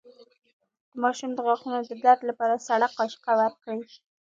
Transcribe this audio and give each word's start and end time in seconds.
د 0.91 0.93
ماشوم 1.03 1.31
د 1.35 1.39
غاښونو 1.45 1.79
د 1.89 1.91
درد 2.03 2.21
لپاره 2.29 2.63
سړه 2.67 2.87
قاشق 2.97 3.23
ورکړئ 3.41 3.79